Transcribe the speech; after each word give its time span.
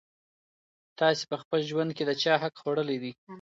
تاسي 0.99 1.23
په 1.31 1.35
خپل 1.41 1.59
ژوند 1.69 1.89
کي 1.97 2.03
د 2.05 2.11
چا 2.21 2.33
حق 2.41 2.53
خوړلی 2.61 2.97
دی؟ 3.03 3.11